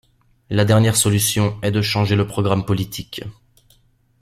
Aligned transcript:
La 0.49 0.65
dernière 0.65 0.95
solution 0.95 1.59
est 1.61 1.69
de 1.69 1.83
changer 1.83 2.15
le 2.15 2.25
programme 2.25 2.65
politique. 2.65 3.21